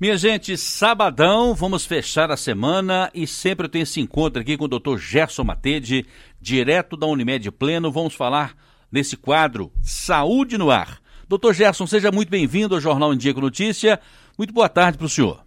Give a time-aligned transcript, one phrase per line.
[0.00, 4.64] Minha gente, sabadão, vamos fechar a semana e sempre eu tenho esse encontro aqui com
[4.64, 4.96] o Dr.
[4.96, 6.06] Gerson Matede,
[6.40, 7.92] direto da Unimed Pleno.
[7.92, 8.56] Vamos falar
[8.90, 11.02] nesse quadro Saúde no Ar.
[11.28, 14.00] Doutor Gerson, seja muito bem-vindo ao Jornal em Dia com Notícia.
[14.38, 15.44] Muito boa tarde para o senhor.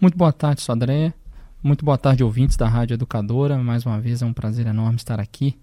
[0.00, 1.12] Muito boa tarde, Sodré.
[1.62, 3.58] Muito boa tarde, ouvintes da Rádio Educadora.
[3.58, 5.54] Mais uma vez é um prazer enorme estar aqui,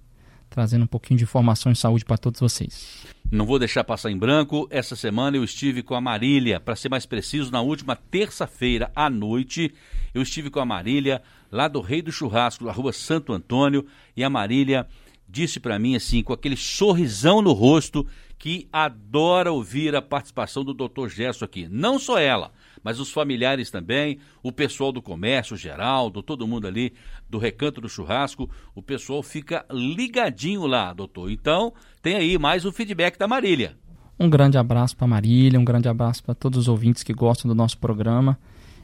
[0.51, 3.07] trazendo um pouquinho de informação em saúde para todos vocês.
[3.31, 4.67] Não vou deixar passar em branco.
[4.71, 9.07] Essa semana eu estive com a Marília, para ser mais preciso, na última terça-feira à
[9.07, 9.71] noite,
[10.15, 13.85] eu estive com a Marília lá do Rei do Churrasco, da Rua Santo Antônio,
[14.17, 14.87] e a Marília
[15.27, 18.07] disse para mim assim, com aquele sorrisão no rosto,
[18.39, 21.07] que adora ouvir a participação do Dr.
[21.07, 21.67] Gesso aqui.
[21.69, 22.51] Não só ela,
[22.83, 26.93] mas os familiares também, o pessoal do comércio, Geraldo, todo mundo ali
[27.29, 31.31] do Recanto do Churrasco, o pessoal fica ligadinho lá, doutor.
[31.31, 33.77] Então, tem aí mais o feedback da Marília.
[34.19, 37.55] Um grande abraço para Marília, um grande abraço para todos os ouvintes que gostam do
[37.55, 38.37] nosso programa.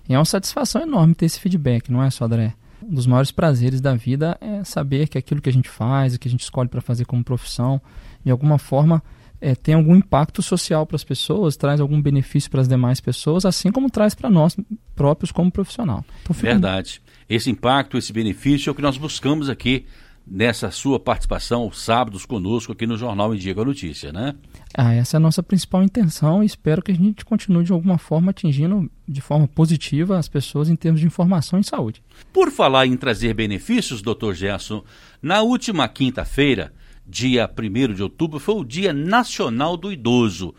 [0.07, 2.53] E é uma satisfação enorme ter esse feedback, não é só, André?
[2.81, 6.19] Um dos maiores prazeres da vida é saber que aquilo que a gente faz, o
[6.19, 7.81] que a gente escolhe para fazer como profissão,
[8.23, 9.03] de alguma forma
[9.39, 13.45] é, tem algum impacto social para as pessoas, traz algum benefício para as demais pessoas,
[13.45, 14.55] assim como traz para nós
[14.95, 16.03] próprios como profissional.
[16.21, 16.47] Então, fico...
[16.47, 17.01] Verdade.
[17.27, 19.85] Esse impacto, esse benefício é o que nós buscamos aqui
[20.27, 24.33] nessa sua participação aos sábados conosco aqui no Jornal com a Notícia, né?
[24.73, 27.97] Ah, essa é a nossa principal intenção e espero que a gente continue de alguma
[27.97, 32.01] forma atingindo de forma positiva as pessoas em termos de informação em saúde.
[32.33, 34.83] Por falar em trazer benefícios, doutor Gerson,
[35.21, 36.73] na última quinta-feira,
[37.07, 40.53] dia 1 de outubro, foi o Dia Nacional do Idoso.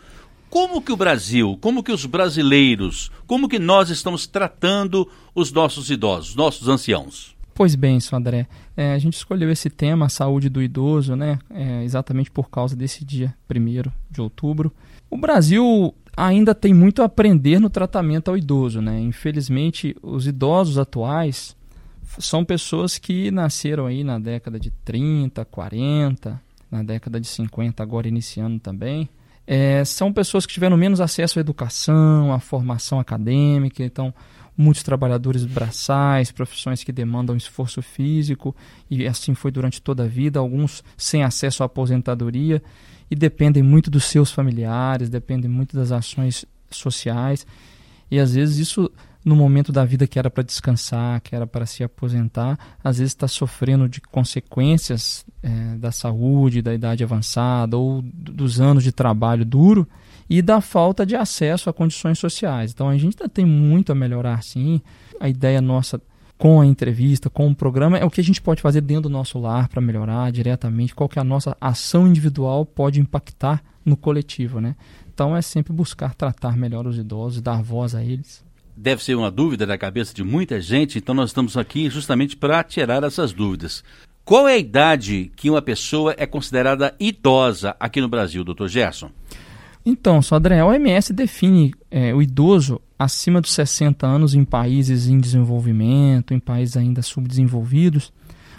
[0.48, 5.90] Como que o Brasil, como que os brasileiros, como que nós estamos tratando os nossos
[5.90, 7.36] idosos, nossos anciãos?
[7.52, 8.46] Pois bem, isso, André.
[8.76, 11.38] É, a gente escolheu esse tema, a saúde do idoso, né?
[11.50, 14.70] É, exatamente por causa desse dia 1 de outubro.
[15.10, 19.00] O Brasil ainda tem muito a aprender no tratamento ao idoso, né?
[19.00, 21.55] Infelizmente, os idosos atuais
[22.18, 26.40] são pessoas que nasceram aí na década de 30, 40,
[26.70, 29.08] na década de 50, agora iniciando também.
[29.46, 34.12] É, são pessoas que tiveram menos acesso à educação, à formação acadêmica, então
[34.56, 38.56] muitos trabalhadores braçais, profissões que demandam esforço físico,
[38.90, 42.62] e assim foi durante toda a vida, alguns sem acesso à aposentadoria,
[43.10, 47.46] e dependem muito dos seus familiares, dependem muito das ações sociais,
[48.10, 48.90] e às vezes isso
[49.26, 53.10] no momento da vida que era para descansar, que era para se aposentar, às vezes
[53.10, 59.44] está sofrendo de consequências é, da saúde, da idade avançada ou dos anos de trabalho
[59.44, 59.86] duro
[60.30, 62.70] e da falta de acesso a condições sociais.
[62.70, 64.80] Então a gente ainda tem muito a melhorar, sim.
[65.18, 66.00] A ideia nossa
[66.38, 69.10] com a entrevista, com o programa, é o que a gente pode fazer dentro do
[69.10, 73.96] nosso lar para melhorar diretamente, qual que é a nossa ação individual pode impactar no
[73.96, 74.76] coletivo, né?
[75.12, 78.45] Então é sempre buscar tratar melhor os idosos, dar voz a eles
[78.76, 82.62] deve ser uma dúvida da cabeça de muita gente, então nós estamos aqui justamente para
[82.62, 83.82] tirar essas dúvidas.
[84.24, 89.10] Qual é a idade que uma pessoa é considerada idosa aqui no Brasil, doutor Gerson?
[89.84, 95.20] Então, Sodré, a OMS define é, o idoso acima dos 60 anos em países em
[95.20, 98.12] desenvolvimento, em países ainda subdesenvolvidos.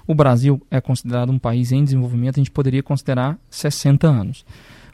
[0.07, 4.45] O Brasil é considerado um país em desenvolvimento, a gente poderia considerar 60 anos.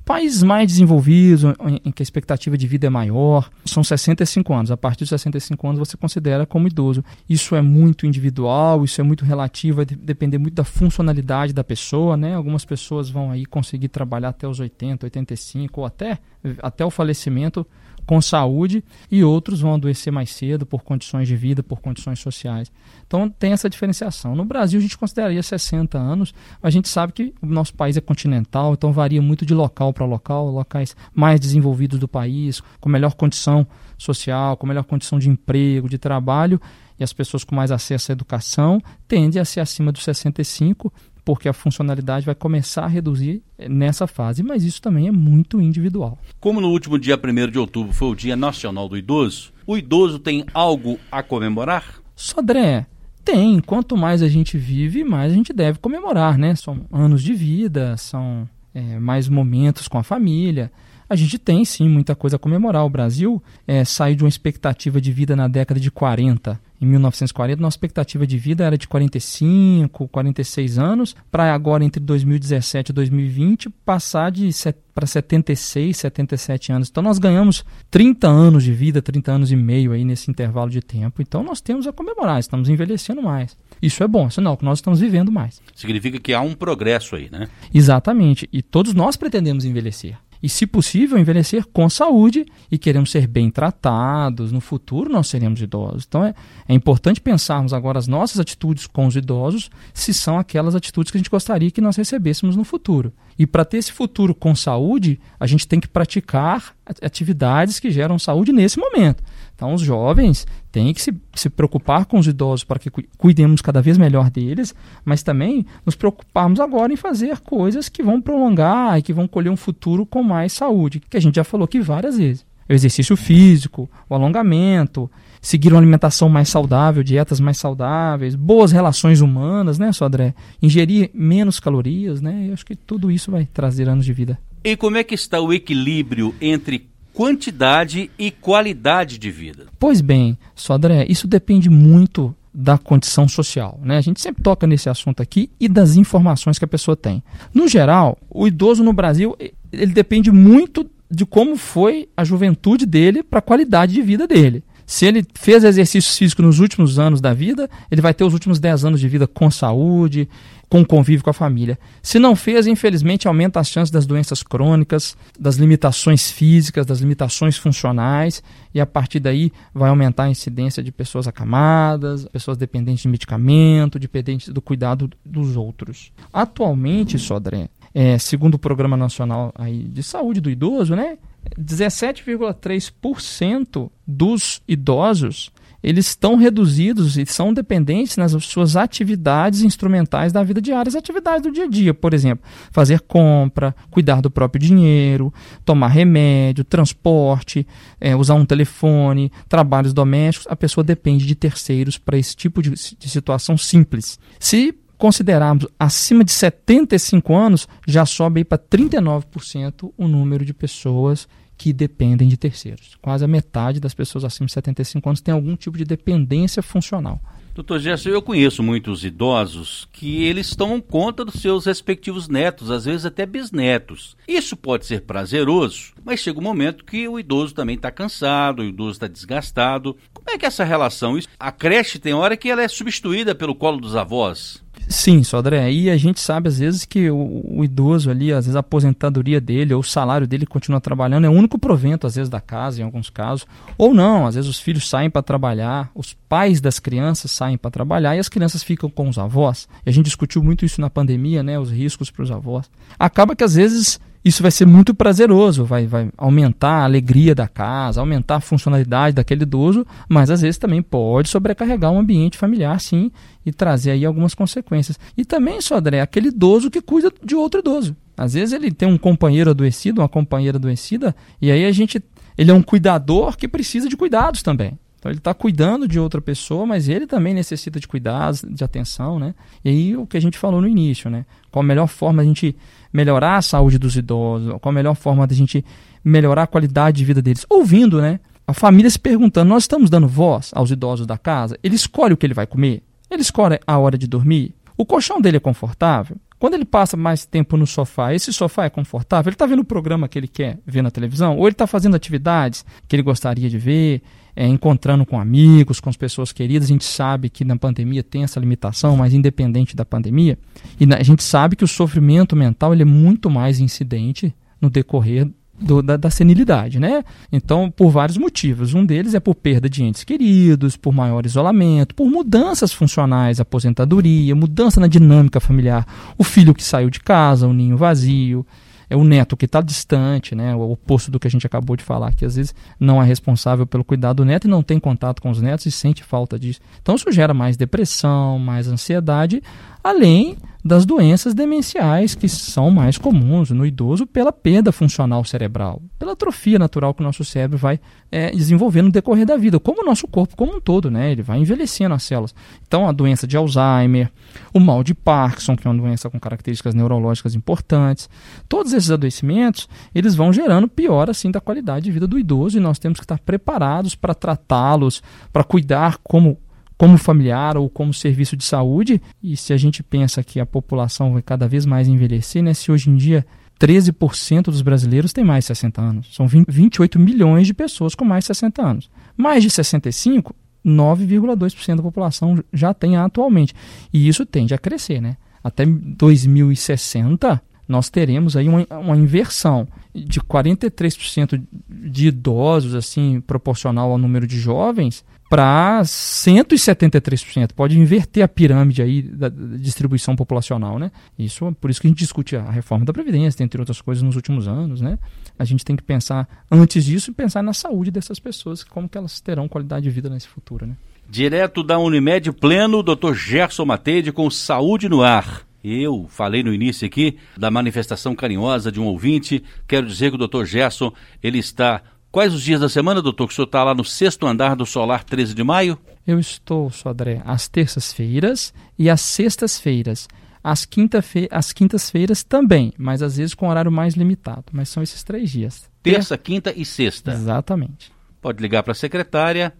[0.06, 1.54] Países mais desenvolvidos,
[1.86, 4.70] em que a expectativa de vida é maior, são 65 anos.
[4.70, 7.04] A partir de 65 anos você considera como idoso.
[7.30, 12.18] Isso é muito individual, isso é muito relativo, vai depender muito da funcionalidade da pessoa,
[12.18, 12.36] né?
[12.36, 16.20] Algumas pessoas vão aí conseguir trabalhar até os 80, 85 ou até,
[16.62, 17.66] até o falecimento
[18.06, 22.72] com saúde e outros vão adoecer mais cedo por condições de vida, por condições sociais.
[23.06, 24.36] Então tem essa diferenciação.
[24.36, 28.02] No Brasil a gente consideraria 60 anos, a gente sabe que o nosso país é
[28.02, 33.14] continental, então varia muito de local para local, locais mais desenvolvidos do país, com melhor
[33.14, 33.66] condição
[33.98, 36.60] social, com melhor condição de emprego, de trabalho,
[37.00, 40.94] e as pessoas com mais acesso à educação tendem a ser acima dos 65
[41.26, 46.18] porque a funcionalidade vai começar a reduzir nessa fase, mas isso também é muito individual.
[46.40, 50.20] Como no último dia 1 de outubro foi o Dia Nacional do Idoso, o idoso
[50.20, 52.02] tem algo a comemorar?
[52.16, 52.86] Sodré,
[53.24, 53.60] tem.
[53.60, 56.54] Quanto mais a gente vive, mais a gente deve comemorar, né?
[56.56, 60.72] São anos de vida, são é, mais momentos com a família.
[61.14, 62.84] A gente tem sim muita coisa a comemorar.
[62.84, 67.62] O Brasil é, saiu de uma expectativa de vida na década de 40 em 1940,
[67.62, 73.70] nossa expectativa de vida era de 45, 46 anos, para agora, entre 2017 e 2020,
[73.86, 74.50] passar de
[74.94, 76.90] para 76, 77 anos.
[76.90, 80.82] Então, nós ganhamos 30 anos de vida, 30 anos e meio aí nesse intervalo de
[80.82, 81.22] tempo.
[81.22, 83.56] Então, nós temos a comemorar, estamos envelhecendo mais.
[83.82, 85.62] Isso é bom, sinal que nós estamos vivendo mais.
[85.74, 87.48] Significa que há um progresso aí, né?
[87.74, 88.50] Exatamente.
[88.52, 90.18] E todos nós pretendemos envelhecer.
[90.44, 94.52] E, se possível, envelhecer com saúde e queremos ser bem tratados.
[94.52, 96.04] No futuro, nós seremos idosos.
[96.06, 96.36] Então, é,
[96.68, 101.18] é importante pensarmos agora as nossas atitudes com os idosos, se são aquelas atitudes que
[101.18, 103.14] a gente gostaria que nós recebêssemos no futuro.
[103.40, 108.20] E para ter esse futuro com saúde, a gente tem que praticar atividades que geram
[108.20, 109.24] saúde nesse momento.
[109.56, 113.82] Então, os jovens têm que se, se preocupar com os idosos para que cuidemos cada
[113.82, 114.74] vez melhor deles,
[115.06, 119.50] mas também nos preocuparmos agora em fazer coisas que vão prolongar e que vão colher
[119.50, 122.46] um futuro com mais saúde, que a gente já falou aqui várias vezes.
[122.68, 125.12] O exercício físico, o alongamento,
[125.42, 130.34] seguir uma alimentação mais saudável, dietas mais saudáveis, boas relações humanas, né, Sodré?
[130.62, 132.48] Ingerir menos calorias, né?
[132.48, 134.40] Eu acho que tudo isso vai trazer anos de vida.
[134.64, 139.68] E como é que está o equilíbrio entre quantidade e qualidade de vida.
[139.80, 143.80] Pois bem, Sodré, isso depende muito da condição social.
[143.82, 143.98] Né?
[143.98, 147.24] A gente sempre toca nesse assunto aqui e das informações que a pessoa tem.
[147.54, 149.36] No geral, o idoso no Brasil
[149.72, 154.64] ele depende muito de como foi a juventude dele para a qualidade de vida dele.
[154.86, 158.60] Se ele fez exercício físico nos últimos anos da vida, ele vai ter os últimos
[158.60, 160.28] 10 anos de vida com saúde,
[160.74, 161.78] com convívio com a família.
[162.02, 167.58] Se não fez, infelizmente, aumenta as chances das doenças crônicas, das limitações físicas, das limitações
[167.58, 168.42] funcionais,
[168.74, 174.00] e a partir daí vai aumentar a incidência de pessoas acamadas, pessoas dependentes de medicamento,
[174.00, 176.12] dependentes do cuidado dos outros.
[176.34, 181.20] Atualmente, Sodré, é, segundo o Programa Nacional aí de Saúde do Idoso, né,
[181.58, 185.54] 17,3% dos idosos
[185.84, 191.42] eles estão reduzidos e são dependentes nas suas atividades instrumentais da vida diária, as atividades
[191.42, 195.34] do dia a dia, por exemplo, fazer compra, cuidar do próprio dinheiro,
[195.66, 197.68] tomar remédio, transporte,
[198.00, 200.48] é, usar um telefone, trabalhos domésticos.
[200.50, 204.18] A pessoa depende de terceiros para esse tipo de, de situação simples.
[204.40, 204.74] Se
[205.04, 211.28] considerarmos acima de 75 anos, já sobe para 39% o número de pessoas
[211.58, 212.96] que dependem de terceiros.
[213.02, 217.20] Quase a metade das pessoas acima de 75 anos tem algum tipo de dependência funcional.
[217.54, 222.86] Doutor Gerson, eu conheço muitos idosos que eles tomam conta dos seus respectivos netos, às
[222.86, 224.16] vezes até bisnetos.
[224.26, 228.66] Isso pode ser prazeroso, mas chega um momento que o idoso também está cansado, o
[228.66, 229.98] idoso está desgastado.
[230.14, 231.20] Como é que é essa relação?
[231.38, 234.63] A creche tem hora que ela é substituída pelo colo dos avós.
[234.88, 235.72] Sim, Sodré.
[235.72, 239.40] E a gente sabe às vezes que o, o, idoso ali, às vezes a aposentadoria
[239.40, 242.82] dele ou o salário dele continua trabalhando, é o único provento às vezes da casa,
[242.82, 243.46] em alguns casos.
[243.78, 247.72] Ou não, às vezes os filhos saem para trabalhar, os pais das crianças saem para
[247.72, 249.68] trabalhar e as crianças ficam com os avós.
[249.86, 252.70] E a gente discutiu muito isso na pandemia, né, os riscos para os avós.
[253.00, 257.48] Acaba que às vezes isso vai ser muito prazeroso, vai, vai aumentar a alegria da
[257.48, 262.80] casa, aumentar a funcionalidade daquele idoso, mas às vezes também pode sobrecarregar o ambiente familiar,
[262.80, 263.12] sim,
[263.46, 264.98] e trazer aí algumas consequências.
[265.18, 267.96] E também, Sodré, aquele idoso que cuida de outro idoso.
[268.16, 272.02] Às vezes ele tem um companheiro adoecido, uma companheira adoecida, e aí a gente.
[272.36, 274.78] Ele é um cuidador que precisa de cuidados também.
[275.04, 279.20] Então ele está cuidando de outra pessoa, mas ele também necessita de cuidados, de atenção,
[279.20, 279.36] né?
[279.62, 281.26] E aí o que a gente falou no início, né?
[281.52, 282.56] Qual a melhor forma a gente
[282.94, 284.54] melhorar a saúde dos idosos?
[284.62, 285.66] Qual a melhor forma da gente
[286.06, 287.46] melhorar a qualidade de vida deles?
[287.50, 288.22] Ouvindo, né?
[288.48, 291.60] A família se perguntando: nós estamos dando voz aos idosos da casa?
[291.62, 292.82] Ele escolhe o que ele vai comer?
[293.12, 294.56] Ele escolhe a hora de dormir?
[294.78, 296.16] O colchão dele é confortável?
[296.40, 299.30] Quando ele passa mais tempo no sofá, esse sofá é confortável?
[299.30, 301.38] Ele está vendo o programa que ele quer ver na televisão?
[301.38, 304.02] Ou ele está fazendo atividades que ele gostaria de ver?
[304.36, 306.68] É, encontrando com amigos, com as pessoas queridas.
[306.68, 310.38] A gente sabe que na pandemia tem essa limitação, mas independente da pandemia,
[310.80, 315.30] e a gente sabe que o sofrimento mental ele é muito mais incidente no decorrer
[315.60, 317.04] do, da, da, senilidade, né?
[317.32, 318.74] Então, por vários motivos.
[318.74, 324.36] Um deles é por perda de entes queridos, por maior isolamento, por mudanças funcionais, aposentadoria,
[324.36, 325.86] mudança na dinâmica familiar,
[326.18, 328.46] o filho que saiu de casa, o ninho vazio,
[328.94, 330.56] é o neto que está distante, né?
[330.56, 333.66] O oposto do que a gente acabou de falar, que às vezes não é responsável
[333.66, 336.60] pelo cuidado do neto e não tem contato com os netos e sente falta disso.
[336.80, 339.42] Então isso gera mais depressão, mais ansiedade,
[339.84, 346.14] além das doenças demenciais que são mais comuns no idoso pela perda funcional cerebral, pela
[346.14, 347.80] atrofia natural que o nosso cérebro vai
[348.10, 351.12] é, desenvolvendo no decorrer da vida, como o nosso corpo como um todo, né?
[351.12, 352.34] Ele vai envelhecendo as células.
[352.66, 354.10] Então, a doença de Alzheimer,
[354.54, 358.10] o mal de Parkinson, que é uma doença com características neurológicas importantes,
[358.48, 362.62] todos esses adoecimentos, eles vão gerando pior assim da qualidade de vida do idoso e
[362.62, 366.38] nós temos que estar preparados para tratá-los, para cuidar como
[366.84, 369.02] como familiar ou como serviço de saúde.
[369.24, 372.54] E se a gente pensa que a população vai cada vez mais envelhecer, né?
[372.54, 373.26] Se hoje em dia
[373.58, 376.14] 13% dos brasileiros têm mais de 60 anos.
[376.14, 378.92] São 20, 28 milhões de pessoas com mais de 60 anos.
[379.16, 380.36] Mais de 65,
[380.66, 383.54] 9,2% da população já tem atualmente.
[383.94, 385.16] E isso tende a crescer, né?
[385.42, 393.98] Até 2060, nós teremos aí uma, uma inversão de 43% de idosos, assim, proporcional ao
[393.98, 397.54] número de jovens, para 173%.
[397.56, 400.92] Pode inverter a pirâmide aí da distribuição populacional, né?
[401.18, 404.16] Isso, por isso que a gente discute a reforma da Previdência, entre outras coisas, nos
[404.16, 405.00] últimos anos, né?
[405.40, 409.20] A gente tem que pensar, antes disso, pensar na saúde dessas pessoas, como que elas
[409.22, 410.76] terão qualidade de vida nesse futuro, né?
[411.10, 413.16] Direto da Unimed Pleno, Dr.
[413.16, 415.42] Gerson Matede com Saúde no Ar.
[415.64, 419.44] Eu falei no início aqui da manifestação carinhosa de um ouvinte.
[419.68, 420.46] Quero dizer que o Dr.
[420.46, 421.82] Gerson, ele está
[422.14, 424.68] Quais os dias da semana, doutor, que o senhor está lá no sexto andar do
[424.68, 425.80] Solar 13 de maio?
[426.06, 430.08] Eu estou, Sodré, às terças-feiras e às sextas-feiras.
[430.44, 434.44] Às, quinta às quintas-feiras também, mas às vezes com horário mais limitado.
[434.52, 435.68] Mas são esses três dias.
[435.82, 436.24] Terça, Ter...
[436.24, 437.14] quinta e sexta.
[437.14, 437.92] Exatamente.
[438.22, 439.52] Pode ligar para a secretária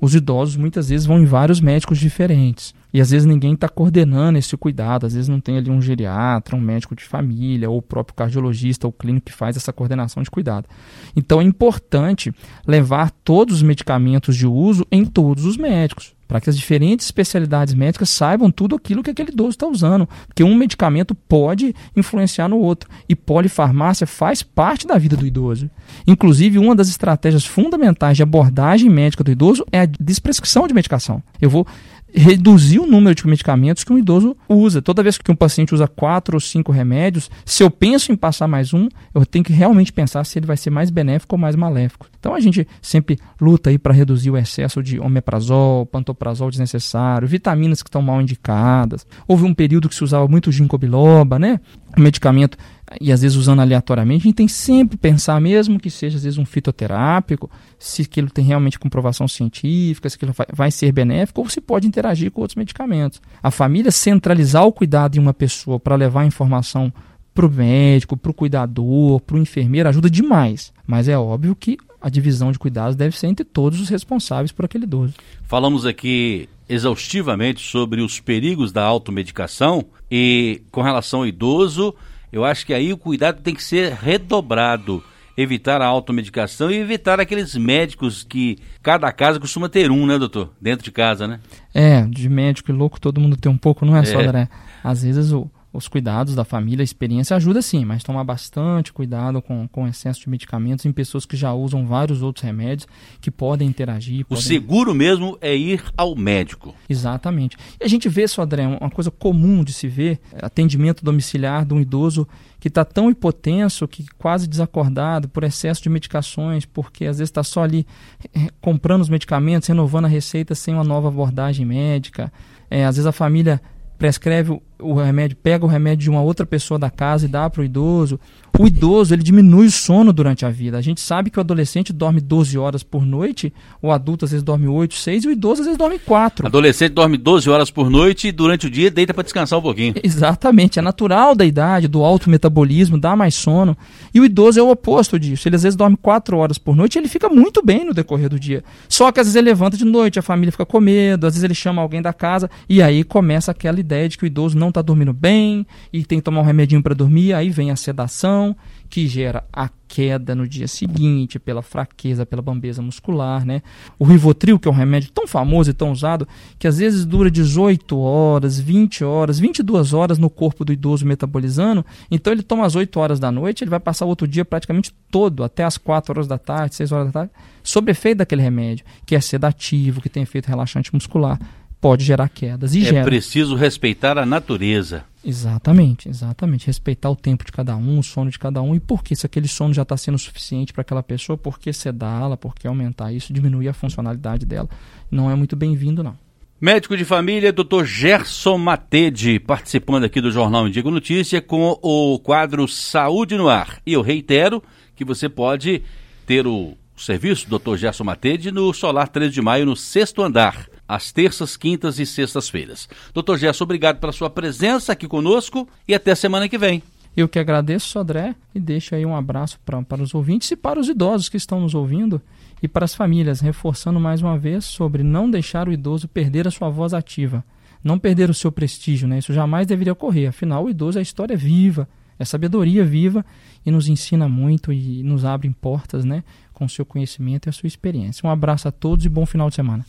[0.05, 2.73] os idosos muitas vezes vão em vários médicos diferentes.
[2.93, 6.55] E às vezes ninguém está coordenando esse cuidado, às vezes não tem ali um geriatra,
[6.55, 10.31] um médico de família, ou o próprio cardiologista ou clínico que faz essa coordenação de
[10.31, 10.69] cuidado.
[11.15, 12.31] Então é importante
[12.65, 17.73] levar todos os medicamentos de uso em todos os médicos, para que as diferentes especialidades
[17.73, 20.07] médicas saibam tudo aquilo que aquele idoso está usando.
[20.27, 22.89] Porque um medicamento pode influenciar no outro.
[23.07, 25.69] E polifarmácia faz parte da vida do idoso.
[26.07, 31.21] Inclusive, uma das estratégias fundamentais de abordagem médica do idoso é a desprescrição de medicação.
[31.41, 31.67] Eu vou
[32.15, 34.81] reduzir o número de medicamentos que um idoso usa.
[34.81, 38.47] Toda vez que um paciente usa quatro ou cinco remédios, se eu penso em passar
[38.47, 41.55] mais um, eu tenho que realmente pensar se ele vai ser mais benéfico ou mais
[41.55, 42.07] maléfico.
[42.19, 47.83] Então a gente sempre luta aí para reduzir o excesso de omeprazol, pantoprazol desnecessário, vitaminas
[47.83, 49.05] que estão mal indicadas.
[49.27, 51.59] Houve um período que se usava muito ginkgo biloba, né?
[51.97, 52.57] O medicamento
[53.01, 56.37] e às vezes usando aleatoriamente, a gente tem sempre pensar, mesmo que seja às vezes
[56.37, 57.49] um fitoterápico,
[57.79, 61.87] se aquilo tem realmente comprovação científica, se aquilo vai, vai ser benéfico ou se pode
[61.87, 63.21] interagir com outros medicamentos.
[63.41, 66.93] A família centralizar o cuidado em uma pessoa para levar a informação
[67.33, 70.71] para o médico, para o cuidador, para o enfermeiro ajuda demais.
[70.87, 74.63] Mas é óbvio que a divisão de cuidados deve ser entre todos os responsáveis por
[74.63, 75.15] aquele idoso.
[75.43, 81.93] Falamos aqui exaustivamente sobre os perigos da automedicação e com relação ao idoso
[82.35, 85.01] eu acho que aí o cuidado tem que ser redobrado.
[85.37, 90.53] Evitar a automedicação e evitar aqueles médicos que cada casa costuma ter um, né, doutor?
[90.61, 91.39] Dentro de casa, né?
[91.73, 94.05] É, de médico e louco todo mundo tem um pouco, não é, é.
[94.05, 94.49] só, André?
[94.83, 99.41] Às vezes o, os cuidados da família, a experiência ajuda sim, mas tomar bastante cuidado
[99.41, 102.87] com, com excesso de medicamentos em pessoas que já usam vários outros remédios
[103.19, 104.21] que podem interagir.
[104.21, 104.43] O podem...
[104.43, 106.73] seguro mesmo é ir ao médico.
[106.89, 107.57] Exatamente.
[107.79, 111.73] E a gente vê, só André, uma coisa comum de se ver, atendimento domiciliar de
[111.73, 112.27] um idoso
[112.59, 117.43] que está tão hipotenso, que quase desacordado por excesso de medicações, porque às vezes está
[117.43, 117.85] só ali
[118.33, 122.31] é, comprando os medicamentos, renovando a receita sem uma nova abordagem médica.
[122.69, 123.61] É, às vezes a família
[123.97, 127.61] prescreve o remédio, pega o remédio de uma outra pessoa da casa e dá para
[127.61, 128.19] o idoso.
[128.57, 130.77] O idoso, ele diminui o sono durante a vida.
[130.77, 133.51] A gente sabe que o adolescente dorme 12 horas por noite,
[133.81, 136.47] o adulto às vezes dorme 8, 6 e o idoso às vezes dorme 4.
[136.47, 139.95] Adolescente dorme 12 horas por noite e durante o dia deita para descansar um pouquinho.
[140.01, 143.75] Exatamente, é natural da idade, do alto metabolismo, dá mais sono.
[144.13, 145.49] E o idoso é o oposto disso.
[145.49, 148.29] Ele às vezes dorme 4 horas por noite e ele fica muito bem no decorrer
[148.29, 148.63] do dia.
[148.87, 151.43] Só que às vezes ele levanta de noite, a família fica com medo, às vezes
[151.43, 154.64] ele chama alguém da casa e aí começa aquela ideia de que o idoso não
[154.69, 158.55] está dormindo bem e tem que tomar um remedinho para dormir, aí vem a sedação
[158.89, 163.61] que gera a queda no dia seguinte pela fraqueza, pela bambeza muscular, né?
[163.99, 167.29] O Rivotril, que é um remédio tão famoso e tão usado, que às vezes dura
[167.29, 172.75] 18 horas, 20 horas, 22 horas no corpo do idoso metabolizando, então ele toma às
[172.75, 176.13] 8 horas da noite, ele vai passar o outro dia praticamente todo, até as 4
[176.13, 177.31] horas da tarde, 6 horas da tarde,
[177.63, 181.39] sob efeito daquele remédio, que é sedativo, que tem efeito relaxante muscular
[181.85, 182.99] pode gerar quedas e é gera.
[183.01, 185.03] É preciso respeitar a natureza.
[185.23, 186.65] Exatamente, exatamente.
[186.65, 188.73] Respeitar o tempo de cada um, o sono de cada um.
[188.73, 191.71] E por que se aquele sono já está sendo suficiente para aquela pessoa, por que
[191.71, 194.67] sedá-la, por que aumentar isso, diminuir a funcionalidade dela?
[195.11, 196.17] Não é muito bem-vindo, não.
[196.59, 197.83] Médico de família, Dr.
[197.83, 203.79] Gerson Matede, participando aqui do Jornal Indigo Notícia com o quadro Saúde no Ar.
[203.85, 204.63] E eu reitero
[204.95, 205.83] que você pode
[206.25, 207.75] ter o serviço Dr.
[207.75, 212.87] Gerson Matede no Solar 3 de Maio, no sexto andar às terças, quintas e sextas-feiras.
[213.13, 216.81] Doutor Gerson, obrigado pela sua presença aqui conosco e até semana que vem.
[217.15, 220.79] Eu que agradeço, Sodré, e deixo aí um abraço pra, para os ouvintes e para
[220.79, 222.21] os idosos que estão nos ouvindo
[222.61, 226.51] e para as famílias, reforçando mais uma vez sobre não deixar o idoso perder a
[226.51, 227.43] sua voz ativa,
[227.81, 229.19] não perder o seu prestígio, né?
[229.19, 230.27] Isso jamais deveria ocorrer.
[230.27, 231.87] Afinal, o idoso é a história viva,
[232.19, 233.25] é sabedoria viva
[233.65, 236.21] e nos ensina muito e nos abre portas, né?
[236.53, 238.27] Com o seu conhecimento e a sua experiência.
[238.27, 239.85] Um abraço a todos e bom final de semana.